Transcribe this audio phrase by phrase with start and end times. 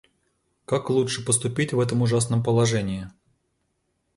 [0.65, 3.07] Как лучше поступить в этом ужасном положении?